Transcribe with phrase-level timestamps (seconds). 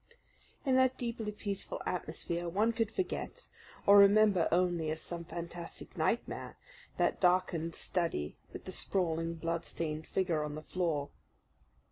[0.65, 3.49] In that deeply peaceful atmosphere one could forget,
[3.85, 6.57] or remember only as some fantastic nightmare,
[6.97, 11.09] that darkened study with the sprawling, bloodstained figure on the floor.